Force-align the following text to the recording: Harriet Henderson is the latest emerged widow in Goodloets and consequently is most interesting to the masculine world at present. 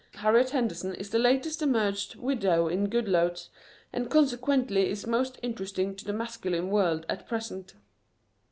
Harriet 0.15 0.49
Henderson 0.49 0.95
is 0.95 1.11
the 1.11 1.19
latest 1.19 1.61
emerged 1.61 2.15
widow 2.15 2.67
in 2.67 2.89
Goodloets 2.89 3.49
and 3.93 4.09
consequently 4.09 4.89
is 4.89 5.05
most 5.05 5.37
interesting 5.43 5.95
to 5.95 6.05
the 6.05 6.11
masculine 6.11 6.71
world 6.71 7.05
at 7.07 7.27
present. 7.27 7.75